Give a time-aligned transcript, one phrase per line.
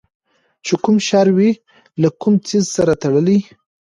[0.65, 1.51] چې کوم شر وي
[2.01, 3.39] له کوم څیز سره تړلی